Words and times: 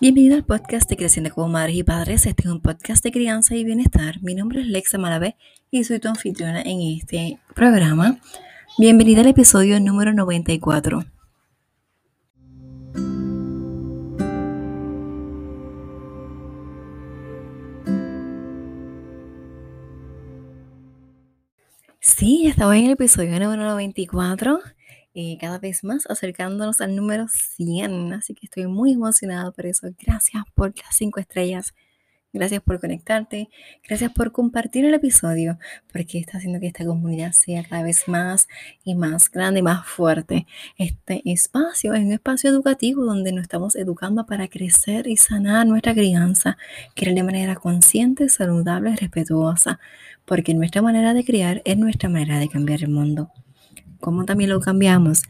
Bienvenido 0.00 0.34
al 0.34 0.44
podcast 0.44 0.90
de 0.90 0.96
Creciendo 0.96 1.30
como 1.32 1.46
Madres 1.48 1.76
y 1.76 1.84
Padres. 1.84 2.26
Este 2.26 2.42
es 2.42 2.48
un 2.48 2.60
podcast 2.60 3.04
de 3.04 3.12
crianza 3.12 3.54
y 3.54 3.62
bienestar. 3.62 4.20
Mi 4.22 4.34
nombre 4.34 4.60
es 4.60 4.66
Lexa 4.66 4.98
Malavé 4.98 5.36
y 5.70 5.84
soy 5.84 6.00
tu 6.00 6.08
anfitriona 6.08 6.62
en 6.62 6.80
este 6.80 7.38
programa. 7.54 8.18
Bienvenida 8.76 9.20
al 9.20 9.28
episodio 9.28 9.78
número 9.78 10.12
94. 10.12 11.04
Sí, 22.00 22.48
estaba 22.48 22.76
en 22.76 22.86
el 22.86 22.90
episodio 22.90 23.38
número 23.38 23.62
94 23.62 24.58
y 25.14 25.38
cada 25.38 25.58
vez 25.58 25.84
más 25.84 26.06
acercándonos 26.10 26.80
al 26.80 26.96
número 26.96 27.26
100. 27.28 28.12
Así 28.12 28.34
que 28.34 28.46
estoy 28.46 28.66
muy 28.66 28.92
emocionada 28.92 29.52
por 29.52 29.64
eso. 29.66 29.88
Gracias 30.04 30.42
por 30.54 30.74
las 30.76 30.96
5 30.96 31.20
estrellas. 31.20 31.72
Gracias 32.34 32.60
por 32.62 32.80
conectarte. 32.80 33.48
Gracias 33.88 34.12
por 34.12 34.32
compartir 34.32 34.84
el 34.84 34.92
episodio, 34.92 35.56
porque 35.92 36.18
está 36.18 36.38
haciendo 36.38 36.58
que 36.58 36.66
esta 36.66 36.84
comunidad 36.84 37.30
sea 37.30 37.62
cada 37.62 37.84
vez 37.84 38.08
más 38.08 38.48
y 38.82 38.96
más 38.96 39.30
grande 39.30 39.60
y 39.60 39.62
más 39.62 39.86
fuerte. 39.86 40.48
Este 40.76 41.22
espacio 41.26 41.94
es 41.94 42.00
un 42.00 42.10
espacio 42.10 42.50
educativo 42.50 43.04
donde 43.04 43.30
nos 43.30 43.42
estamos 43.42 43.76
educando 43.76 44.26
para 44.26 44.48
crecer 44.48 45.06
y 45.06 45.16
sanar 45.16 45.64
nuestra 45.68 45.94
crianza, 45.94 46.58
crear 46.96 47.14
de 47.14 47.22
manera 47.22 47.54
consciente, 47.54 48.28
saludable 48.28 48.90
y 48.90 48.96
respetuosa, 48.96 49.78
porque 50.24 50.54
nuestra 50.54 50.82
manera 50.82 51.14
de 51.14 51.24
criar 51.24 51.62
es 51.64 51.78
nuestra 51.78 52.08
manera 52.08 52.40
de 52.40 52.48
cambiar 52.48 52.82
el 52.82 52.90
mundo. 52.90 53.30
¿Cómo 54.04 54.26
también 54.26 54.50
lo 54.50 54.60
cambiamos? 54.60 55.22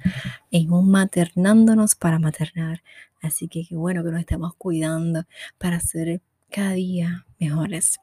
En 0.51 0.73
un 0.73 0.91
maternándonos 0.91 1.95
para 1.95 2.19
maternar. 2.19 2.83
Así 3.23 3.47
que 3.47 3.64
qué 3.64 3.77
bueno 3.77 4.02
que 4.02 4.10
nos 4.10 4.19
estamos 4.19 4.52
cuidando 4.56 5.27
para 5.59 5.78
ser 5.78 6.20
cada 6.50 6.73
día 6.73 7.24
mejores 7.38 8.00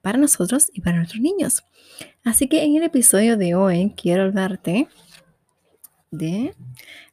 para 0.00 0.16
nosotros 0.16 0.70
y 0.72 0.80
para 0.80 0.96
nuestros 0.96 1.20
niños. 1.20 1.62
Así 2.24 2.48
que 2.48 2.64
en 2.64 2.76
el 2.76 2.84
episodio 2.84 3.36
de 3.36 3.54
hoy 3.54 3.92
quiero 3.98 4.22
hablarte 4.22 4.88
de 6.10 6.54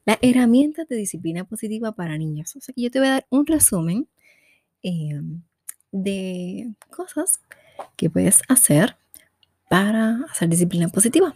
las 0.06 0.18
herramientas 0.22 0.88
de 0.88 0.96
disciplina 0.96 1.44
positiva 1.44 1.92
para 1.92 2.18
niños. 2.18 2.56
O 2.56 2.62
sea 2.62 2.74
que 2.74 2.84
yo 2.84 2.92
te 2.92 3.00
voy 3.00 3.10
a 3.10 3.12
dar 3.12 3.28
un 3.30 3.46
resumen 3.46 4.08
eh, 4.84 5.20
de 5.92 6.74
cosas 6.92 7.42
que 7.98 8.10
puedes 8.10 8.40
hacer 8.48 8.96
para 9.70 10.22
hacer 10.32 10.48
disciplina 10.48 10.88
positiva. 10.88 11.36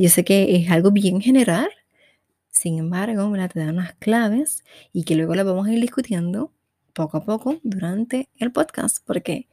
Yo 0.00 0.08
sé 0.08 0.24
que 0.24 0.56
es 0.56 0.70
algo 0.70 0.92
bien 0.92 1.20
general, 1.20 1.68
sin 2.48 2.78
embargo, 2.78 3.28
me 3.28 3.46
te 3.50 3.60
dan 3.60 3.74
unas 3.74 3.92
claves 3.96 4.64
y 4.94 5.04
que 5.04 5.14
luego 5.14 5.34
las 5.34 5.44
vamos 5.44 5.66
a 5.66 5.74
ir 5.74 5.78
discutiendo 5.78 6.54
poco 6.94 7.18
a 7.18 7.24
poco 7.26 7.60
durante 7.64 8.30
el 8.38 8.50
podcast, 8.50 9.04
porque 9.04 9.46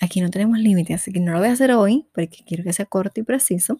aquí 0.00 0.22
no 0.22 0.30
tenemos 0.30 0.58
límites, 0.58 1.02
así 1.02 1.12
que 1.12 1.20
no 1.20 1.32
lo 1.32 1.40
voy 1.40 1.48
a 1.48 1.52
hacer 1.52 1.72
hoy, 1.72 2.06
porque 2.14 2.42
quiero 2.46 2.64
que 2.64 2.72
sea 2.72 2.86
corto 2.86 3.20
y 3.20 3.24
preciso, 3.24 3.78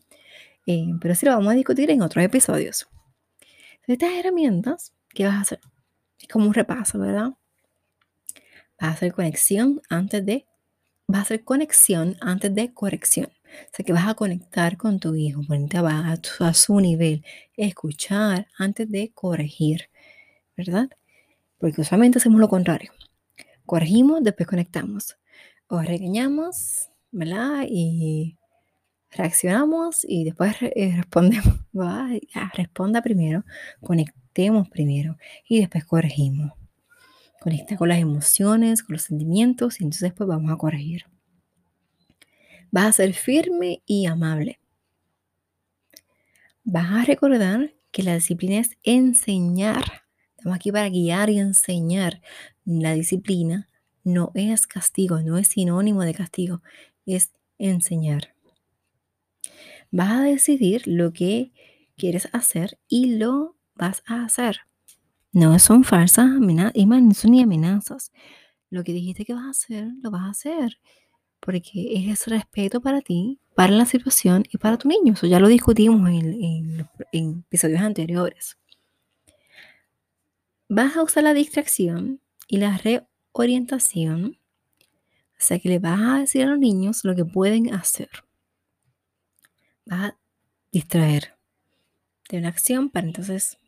eh, 0.67 0.89
pero 1.01 1.15
sí 1.15 1.25
lo 1.25 1.33
vamos 1.33 1.55
a 1.55 1.57
discutir 1.57 1.91
en 1.91 2.03
otros 2.03 2.23
episodios. 2.23 2.87
Estas 3.87 4.13
herramientas, 4.13 4.93
¿qué 5.15 5.25
vas 5.25 5.37
a 5.37 5.41
hacer? 5.41 5.61
Es 6.21 6.29
como 6.29 6.45
un 6.45 6.53
repaso, 6.53 6.99
¿verdad? 6.99 7.31
Vas 8.79 8.91
a 8.91 8.93
hacer 8.93 9.15
conexión 9.15 9.81
antes 9.89 10.27
de, 10.27 10.45
vas 11.07 11.21
a 11.21 11.23
hacer 11.23 11.45
conexión 11.45 12.19
antes 12.21 12.55
de 12.55 12.75
corrección. 12.75 13.31
O 13.73 13.77
sea 13.77 13.85
que 13.85 13.93
vas 13.93 14.09
a 14.09 14.15
conectar 14.15 14.77
con 14.77 15.01
tu 15.01 15.15
hijo, 15.15 15.43
ponerte 15.47 15.79
a, 15.79 16.19
a 16.41 16.55
su 16.55 16.81
nivel, 16.81 17.25
escuchar 17.57 18.49
antes 18.59 18.91
de 18.91 19.11
corregir, 19.13 19.91
¿verdad? 20.57 20.89
Porque 21.59 21.81
usualmente 21.81 22.19
hacemos 22.19 22.41
lo 22.41 22.49
contrario. 22.49 22.93
Corregimos, 23.67 24.23
después 24.23 24.49
conectamos. 24.49 25.17
O 25.69 25.81
regañamos, 25.81 26.89
¿verdad? 27.13 27.67
Y 27.69 28.37
reaccionamos 29.11 30.05
y 30.09 30.25
después 30.25 30.57
eh, 30.61 30.95
respondemos. 30.97 31.61
responda 32.55 33.03
primero, 33.03 33.45
conectemos 33.81 34.69
primero 34.69 35.17
y 35.49 35.61
después 35.61 35.85
corregimos. 35.85 36.53
Conecta 37.41 37.77
con 37.77 37.89
las 37.89 37.99
emociones, 37.99 38.83
con 38.83 38.95
los 38.95 39.03
sentimientos 39.03 39.81
y 39.81 39.85
entonces 39.85 40.03
después 40.03 40.29
vamos 40.29 40.53
a 40.53 40.57
corregir. 40.57 41.07
Vas 42.71 42.87
a 42.87 42.93
ser 42.93 43.15
firme 43.15 43.83
y 43.85 44.07
amable. 44.07 44.61
Vas 46.63 46.91
a 46.93 47.05
recordar 47.05 47.75
que 47.91 48.05
la 48.05 48.15
disciplina 48.15 48.59
es 48.59 48.77
enseñar. 48.85 50.03
Estamos 50.37 50.57
aquí 50.57 50.71
para 50.71 50.89
guiar 50.89 51.31
y 51.31 51.39
enseñar. 51.39 52.23
La 52.65 52.95
disciplina 52.95 53.69
no 54.05 54.31
es 54.35 54.69
castigo, 54.69 55.21
no 55.21 55.37
es 55.37 55.49
sinónimo 55.49 56.03
de 56.03 56.15
castigo, 56.15 56.63
es 57.07 57.33
enseñar. 57.59 58.35
Vas 59.91 60.13
a 60.13 60.23
decidir 60.23 60.87
lo 60.87 61.13
que 61.13 61.53
quieres 61.97 62.29
hacer 62.33 62.79
y 62.89 63.17
lo 63.17 63.57
vas 63.75 64.05
a 64.07 64.25
hacer. 64.25 64.61
No 65.33 65.59
son 65.59 65.83
falsas 65.83 66.27
amenazas, 66.27 67.25
ni 67.25 67.43
amenazas. 67.43 68.13
Lo 68.69 68.85
que 68.85 68.93
dijiste 68.93 69.25
que 69.25 69.35
vas 69.35 69.47
a 69.47 69.51
hacer, 69.51 69.89
lo 70.03 70.13
vas 70.13 70.23
a 70.23 70.31
hacer 70.31 70.79
porque 71.41 72.11
es 72.11 72.27
respeto 72.27 72.81
para 72.81 73.01
ti, 73.01 73.41
para 73.55 73.73
la 73.73 73.87
situación 73.87 74.45
y 74.51 74.59
para 74.59 74.77
tu 74.77 74.89
niño. 74.89 75.15
Eso 75.15 75.27
ya 75.27 75.41
lo 75.41 75.49
discutimos 75.49 76.09
en, 76.11 76.87
episodios 77.13 77.81
anteriores. 77.81 78.59
Vas 80.69 80.97
a 80.97 81.03
usar 81.03 81.25
la 81.25 81.35
distracción 81.35 82.21
y 82.47 82.59
la 82.59 82.79
reorientación. 82.79 84.39
O 85.33 85.43
sea 85.43 85.59
que 85.59 85.71
le 85.71 85.79
vas 85.79 86.01
a 86.01 86.19
decir 86.21 86.43
a 86.43 86.47
los 86.47 86.59
niños 86.59 87.05
lo 87.05 87.17
que 87.17 87.25
pueden 87.25 87.75
hacer. 87.75 88.11
Vas 89.87 90.11
a 90.11 90.19
distraer 90.71 91.35
de 92.29 92.39
una 92.39 92.49
acción 92.49 92.91
para 92.91 93.07
entonces 93.07 93.59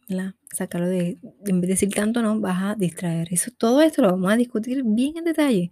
sacarlo 0.52 0.86
de, 0.88 1.18
en 1.46 1.60
vez 1.60 1.68
de 1.68 1.74
decir 1.74 1.90
tanto 1.94 2.22
no, 2.22 2.38
vas 2.40 2.62
a 2.62 2.74
distraer. 2.74 3.28
Eso, 3.30 3.50
todo 3.56 3.82
esto 3.82 4.02
lo 4.02 4.10
vamos 4.10 4.32
a 4.32 4.36
discutir 4.36 4.82
bien 4.84 5.16
en 5.16 5.24
detalle 5.24 5.70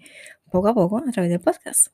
poco 0.50 0.68
a 0.68 0.74
poco 0.74 0.98
a 0.98 1.10
través 1.12 1.30
del 1.30 1.40
podcast. 1.40 1.88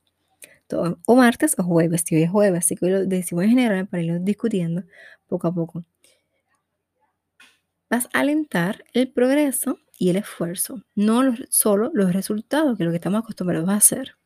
o 1.06 1.14
martes 1.14 1.54
o 1.58 1.62
jueves, 1.62 2.02
si 2.04 2.16
hoy 2.16 2.22
es 2.24 2.30
jueves, 2.30 2.58
así 2.58 2.76
que 2.76 2.86
lo 2.90 3.06
decimos 3.06 3.44
en 3.44 3.50
general 3.50 3.86
para 3.86 4.02
irlo 4.02 4.18
discutiendo 4.18 4.82
poco 5.28 5.46
a 5.48 5.54
poco. 5.54 5.84
Vas 7.88 8.08
a 8.12 8.20
alentar 8.20 8.84
el 8.94 9.12
progreso 9.12 9.78
y 9.98 10.10
el 10.10 10.16
esfuerzo, 10.16 10.82
no 10.94 11.22
solo 11.50 11.90
los 11.94 12.12
resultados, 12.12 12.76
que 12.76 12.82
es 12.82 12.86
lo 12.86 12.90
que 12.90 12.96
estamos 12.96 13.20
acostumbrados 13.20 13.68
a 13.68 13.76
hacer. 13.76 14.16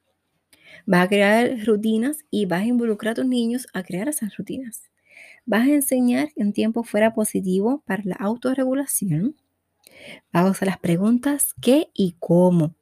Vas 0.86 1.04
a 1.04 1.08
crear 1.08 1.50
rutinas 1.66 2.24
y 2.30 2.47
vas 2.47 2.62
a 2.62 2.66
involucrar 2.66 3.12
a 3.12 3.14
tus 3.16 3.26
niños 3.26 3.66
a 3.74 3.82
crear 3.82 4.08
esas 4.08 4.36
rutinas. 4.36 4.91
Vas 5.44 5.68
a 5.68 5.72
enseñar 5.72 6.32
que 6.32 6.42
un 6.42 6.52
tiempo 6.52 6.84
fuera 6.84 7.12
positivo 7.12 7.82
para 7.86 8.02
la 8.04 8.16
autorregulación. 8.16 9.36
Vas 10.32 10.47
a 10.47 10.50
usar 10.50 10.68
las 10.68 10.78
preguntas 10.78 11.54
qué 11.60 11.91
y 11.92 12.16
cómo 12.18 12.74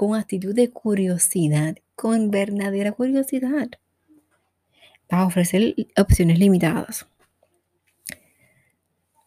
con 0.00 0.14
actitud 0.14 0.54
de 0.54 0.70
curiosidad, 0.70 1.76
con 1.94 2.30
verdadera 2.30 2.92
curiosidad. 2.92 3.68
Vas 5.10 5.20
a 5.20 5.26
ofrecer 5.26 5.74
opciones 5.94 6.38
limitadas. 6.38 7.06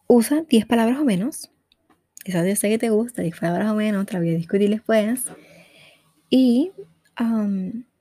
Usa 0.08 0.42
10 0.42 0.66
palabras 0.66 0.98
o 0.98 1.04
menos. 1.04 1.48
Quizás 2.24 2.44
yo 2.44 2.56
sé 2.56 2.70
que 2.70 2.78
te 2.78 2.90
gusta, 2.90 3.22
10 3.22 3.38
palabras 3.38 3.70
o 3.70 3.76
menos, 3.76 4.04
te 4.06 4.14
la 4.14 4.18
voy. 4.18 4.48
Y 6.28 6.72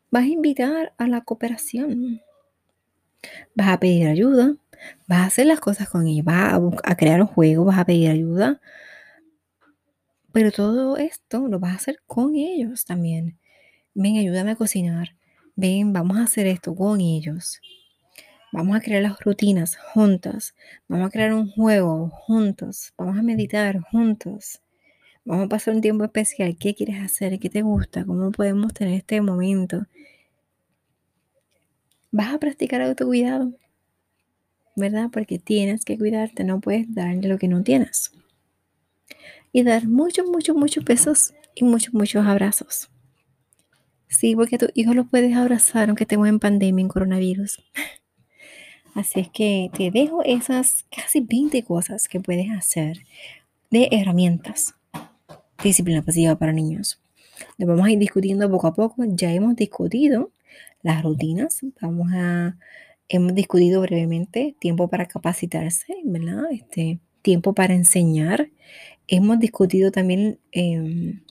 vas 0.09 0.23
a 0.23 0.25
invitar 0.25 0.93
a 0.97 1.07
la 1.07 1.21
cooperación. 1.21 2.21
Vas 3.53 3.67
a 3.67 3.79
pedir 3.79 4.07
ayuda, 4.07 4.55
vas 5.05 5.19
a 5.19 5.25
hacer 5.25 5.45
las 5.45 5.59
cosas 5.59 5.89
con 5.89 6.07
ella, 6.07 6.23
vas 6.25 6.53
a, 6.53 6.91
a 6.91 6.97
crear 6.97 7.21
un 7.21 7.27
juego, 7.27 7.65
vas 7.65 7.77
a 7.77 7.85
pedir 7.85 8.09
ayuda, 8.09 8.59
pero 10.33 10.51
todo 10.51 10.97
esto 10.97 11.47
lo 11.47 11.59
vas 11.59 11.73
a 11.73 11.75
hacer 11.75 11.99
con 12.07 12.35
ellos 12.35 12.85
también. 12.85 13.37
Ven, 13.93 14.17
ayúdame 14.17 14.51
a 14.51 14.55
cocinar. 14.55 15.15
Ven, 15.55 15.93
vamos 15.93 16.17
a 16.17 16.23
hacer 16.23 16.47
esto 16.47 16.75
con 16.75 16.99
ellos. 16.99 17.61
Vamos 18.51 18.75
a 18.75 18.81
crear 18.81 19.03
las 19.03 19.19
rutinas 19.19 19.77
juntas. 19.93 20.55
Vamos 20.87 21.07
a 21.07 21.11
crear 21.11 21.35
un 21.35 21.51
juego 21.51 22.09
juntos. 22.09 22.93
Vamos 22.97 23.19
a 23.19 23.21
meditar 23.21 23.79
juntos. 23.91 24.59
Vamos 25.23 25.45
a 25.45 25.49
pasar 25.49 25.75
un 25.75 25.81
tiempo 25.81 26.03
especial. 26.03 26.57
¿Qué 26.57 26.73
quieres 26.73 26.99
hacer? 26.99 27.37
¿Qué 27.39 27.51
te 27.51 27.61
gusta? 27.61 28.03
¿Cómo 28.03 28.31
podemos 28.31 28.73
tener 28.73 28.95
este 28.95 29.21
momento? 29.21 29.85
Vas 32.09 32.33
a 32.33 32.39
practicar 32.39 32.81
autocuidado, 32.81 33.53
¿verdad? 34.75 35.09
Porque 35.13 35.37
tienes 35.37 35.85
que 35.85 35.95
cuidarte. 35.95 36.43
No 36.43 36.59
puedes 36.59 36.91
darle 36.91 37.27
lo 37.27 37.37
que 37.37 37.47
no 37.47 37.61
tienes 37.61 38.11
y 39.53 39.63
dar 39.63 39.87
muchos, 39.87 40.27
muchos, 40.27 40.55
muchos 40.55 40.83
besos 40.83 41.33
y 41.55 41.63
muchos, 41.63 41.93
muchos 41.93 42.25
abrazos. 42.25 42.89
Sí, 44.09 44.35
porque 44.35 44.57
a 44.57 44.59
tus 44.59 44.71
hijos 44.73 44.95
los 44.95 45.07
puedes 45.07 45.35
abrazar 45.35 45.87
aunque 45.87 46.03
estemos 46.03 46.27
en 46.27 46.39
pandemia, 46.39 46.81
en 46.81 46.89
coronavirus. 46.89 47.63
Así 48.93 49.21
es 49.21 49.29
que 49.29 49.71
te 49.75 49.89
dejo 49.89 50.21
esas 50.23 50.85
casi 50.95 51.21
20 51.21 51.63
cosas 51.63 52.09
que 52.09 52.19
puedes 52.19 52.51
hacer 52.51 52.97
de 53.71 53.87
herramientas 53.91 54.75
disciplina 55.63 56.01
positiva 56.01 56.35
para 56.35 56.51
niños. 56.51 56.99
Lo 57.57 57.67
vamos 57.67 57.87
a 57.87 57.91
ir 57.91 57.99
discutiendo 57.99 58.49
poco 58.49 58.67
a 58.67 58.73
poco. 58.73 59.03
Ya 59.07 59.31
hemos 59.31 59.55
discutido 59.55 60.31
las 60.81 61.03
rutinas. 61.03 61.61
Vamos 61.81 62.11
a, 62.13 62.57
hemos 63.09 63.33
discutido 63.33 63.81
brevemente 63.81 64.55
tiempo 64.59 64.87
para 64.87 65.07
capacitarse, 65.07 65.95
¿verdad? 66.03 66.51
Este, 66.51 66.99
tiempo 67.21 67.53
para 67.53 67.73
enseñar. 67.73 68.49
Hemos 69.15 69.37
discutido 69.37 69.91
también 69.91 70.39
eh, 70.51 71.21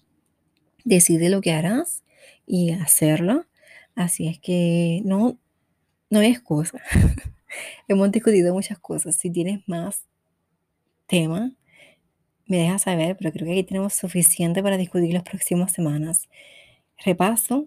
decide 0.85 1.31
lo 1.31 1.41
que 1.41 1.51
harás 1.51 2.05
y 2.47 2.71
hacerlo. 2.71 3.45
Así 3.97 4.29
es 4.29 4.39
que 4.39 5.03
no, 5.05 5.37
no 6.09 6.21
es 6.21 6.41
cosa. 6.41 6.81
hemos 7.89 8.13
discutido 8.13 8.55
muchas 8.55 8.79
cosas. 8.79 9.17
Si 9.17 9.31
tienes 9.31 9.67
más 9.67 10.05
tema, 11.09 11.51
me 12.47 12.59
dejas 12.59 12.83
saber, 12.83 13.17
pero 13.19 13.33
creo 13.33 13.47
que 13.47 13.53
aquí 13.55 13.65
tenemos 13.65 13.95
suficiente 13.95 14.63
para 14.63 14.77
discutir 14.77 15.13
las 15.13 15.25
próximas 15.25 15.73
semanas. 15.73 16.29
Repaso, 17.05 17.67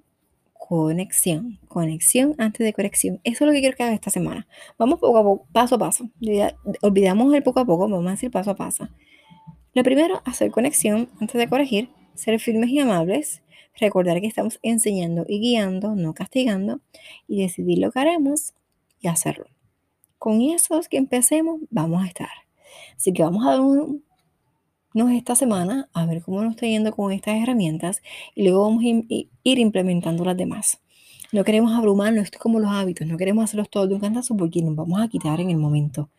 conexión, 0.54 1.60
conexión 1.68 2.36
antes 2.38 2.66
de 2.66 2.72
corrección. 2.72 3.20
Eso 3.26 3.44
es 3.44 3.48
lo 3.48 3.52
que 3.52 3.60
quiero 3.60 3.76
que 3.76 3.84
haga 3.84 3.94
esta 3.94 4.12
semana. 4.12 4.48
Vamos 4.78 4.98
poco 5.02 5.18
a 5.18 5.24
poco, 5.24 5.46
paso 5.52 5.76
a 5.76 5.78
paso. 5.78 6.10
Olvidamos 6.82 7.34
el 7.34 7.44
poco 7.44 7.60
a 7.60 7.66
poco, 7.66 7.90
vamos 7.90 8.08
a 8.08 8.12
decir 8.12 8.32
paso 8.32 8.52
a 8.52 8.56
paso. 8.56 8.88
Lo 9.76 9.84
primero, 9.84 10.22
hacer 10.24 10.52
conexión 10.52 11.10
antes 11.20 11.38
de 11.38 11.50
corregir, 11.50 11.90
ser 12.14 12.40
firmes 12.40 12.70
y 12.70 12.80
amables, 12.80 13.44
recordar 13.78 14.22
que 14.22 14.28
estamos 14.28 14.58
enseñando 14.64 15.26
y 15.28 15.42
guiando, 15.42 15.96
no 15.96 16.14
castigando, 16.14 16.80
y 17.28 17.42
decidir 17.42 17.80
lo 17.80 17.92
que 17.92 18.00
haremos 18.00 18.54
y 19.02 19.10
hacerlo. 19.10 19.48
Con 20.18 20.42
esos 20.42 20.88
que 20.88 20.96
empecemos, 20.96 21.60
vamos 21.70 22.02
a 22.02 22.08
estar. 22.08 22.30
Así 22.96 23.12
que 23.12 23.22
vamos 23.22 23.46
a 23.46 23.52
dar 23.52 23.60
un, 23.60 24.02
esta 25.12 25.36
semana 25.36 25.90
a 25.92 26.06
ver 26.06 26.22
cómo 26.22 26.42
nos 26.42 26.52
está 26.52 26.68
yendo 26.68 26.94
con 26.94 27.12
estas 27.12 27.36
herramientas 27.36 28.02
y 28.34 28.44
luego 28.44 28.62
vamos 28.62 28.82
a 28.82 28.88
ir 28.88 29.60
implementando 29.60 30.24
las 30.24 30.38
demás. 30.38 30.80
No 31.34 31.44
queremos 31.44 31.74
abrumarnos, 31.74 32.24
esto 32.24 32.38
es 32.38 32.42
como 32.42 32.62
los 32.62 32.72
hábitos, 32.72 33.06
no 33.08 33.18
queremos 33.18 33.44
hacerlos 33.44 33.70
todos 33.70 33.90
de 33.90 33.96
un 33.96 34.00
cantazo 34.00 34.38
porque 34.38 34.62
nos 34.62 34.74
vamos 34.74 35.02
a 35.02 35.10
quitar 35.10 35.42
en 35.42 35.50
el 35.50 35.58
momento. 35.58 36.10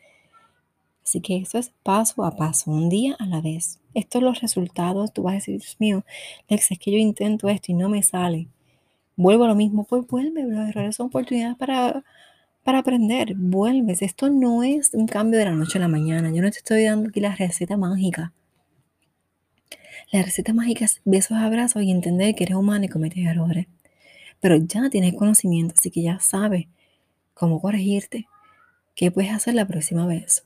Así 1.06 1.20
que 1.20 1.36
eso 1.36 1.56
es 1.58 1.70
paso 1.84 2.24
a 2.24 2.34
paso, 2.34 2.72
un 2.72 2.88
día 2.88 3.14
a 3.20 3.26
la 3.26 3.40
vez. 3.40 3.78
Estos 3.94 4.18
son 4.18 4.24
los 4.24 4.40
resultados, 4.40 5.12
tú 5.12 5.22
vas 5.22 5.32
a 5.32 5.36
decir, 5.36 5.60
Dios 5.60 5.76
mío, 5.78 6.04
Lex, 6.48 6.72
es 6.72 6.78
que 6.80 6.90
yo 6.90 6.98
intento 6.98 7.48
esto 7.48 7.70
y 7.70 7.74
no 7.74 7.88
me 7.88 8.02
sale. 8.02 8.48
Vuelvo 9.14 9.44
a 9.44 9.48
lo 9.48 9.54
mismo, 9.54 9.84
pues 9.84 10.04
vuelve, 10.08 10.42
los 10.42 10.68
errores 10.68 10.96
son 10.96 11.06
oportunidades 11.06 11.56
para, 11.56 12.02
para 12.64 12.78
aprender, 12.78 13.34
vuelves. 13.36 14.02
Esto 14.02 14.30
no 14.30 14.64
es 14.64 14.94
un 14.94 15.06
cambio 15.06 15.38
de 15.38 15.44
la 15.44 15.52
noche 15.52 15.78
a 15.78 15.82
la 15.82 15.88
mañana, 15.88 16.32
yo 16.32 16.42
no 16.42 16.50
te 16.50 16.58
estoy 16.58 16.82
dando 16.82 17.10
aquí 17.10 17.20
la 17.20 17.36
receta 17.36 17.76
mágica. 17.76 18.32
La 20.10 20.22
receta 20.22 20.52
mágica 20.52 20.86
es 20.86 21.00
besos, 21.04 21.36
abrazos 21.38 21.84
y 21.84 21.92
entender 21.92 22.34
que 22.34 22.44
eres 22.44 22.56
humano 22.56 22.84
y 22.84 22.88
cometes 22.88 23.24
errores. 23.24 23.68
Pero 24.40 24.56
ya 24.56 24.90
tienes 24.90 25.14
conocimiento, 25.14 25.74
así 25.78 25.92
que 25.92 26.02
ya 26.02 26.18
sabes 26.18 26.66
cómo 27.32 27.60
corregirte, 27.60 28.26
qué 28.96 29.12
puedes 29.12 29.32
hacer 29.32 29.54
la 29.54 29.68
próxima 29.68 30.04
vez. 30.04 30.42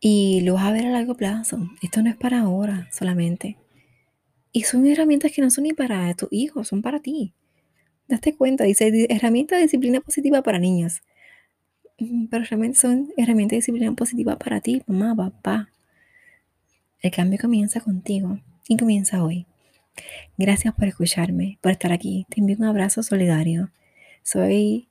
Y 0.00 0.40
lo 0.40 0.54
vas 0.54 0.64
a 0.64 0.72
ver 0.72 0.86
a 0.86 0.90
largo 0.90 1.14
plazo. 1.14 1.70
Esto 1.82 2.02
no 2.02 2.08
es 2.08 2.16
para 2.16 2.40
ahora 2.40 2.88
solamente. 2.90 3.58
Y 4.52 4.62
son 4.62 4.86
herramientas 4.86 5.30
que 5.32 5.42
no 5.42 5.50
son 5.50 5.64
ni 5.64 5.74
para 5.74 6.12
tus 6.14 6.32
hijos, 6.32 6.68
son 6.68 6.82
para 6.82 7.00
ti. 7.00 7.34
Date 8.08 8.34
cuenta, 8.34 8.64
dice 8.64 9.06
herramienta 9.10 9.56
de 9.56 9.62
disciplina 9.62 10.00
positiva 10.00 10.42
para 10.42 10.58
niños. 10.58 11.02
Mm, 11.98 12.26
pero 12.26 12.44
realmente 12.44 12.78
son 12.78 13.12
herramientas 13.16 13.52
de 13.52 13.56
disciplina 13.58 13.92
positiva 13.92 14.36
para 14.38 14.60
ti, 14.60 14.82
mamá, 14.86 15.14
papá. 15.14 15.68
El 17.02 17.10
cambio 17.10 17.38
comienza 17.38 17.80
contigo 17.80 18.40
y 18.68 18.76
comienza 18.76 19.22
hoy. 19.22 19.46
Gracias 20.38 20.74
por 20.74 20.86
escucharme, 20.86 21.58
por 21.60 21.72
estar 21.72 21.92
aquí. 21.92 22.26
Te 22.30 22.40
envío 22.40 22.56
un 22.58 22.64
abrazo 22.64 23.02
solidario. 23.02 23.70
Soy 24.22 24.88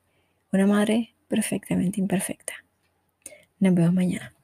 una 0.51 0.67
madre 0.67 1.15
perfectamente 1.27 1.99
imperfecta. 1.99 2.53
Nos 3.59 3.73
vemos 3.73 3.93
mañana. 3.93 4.38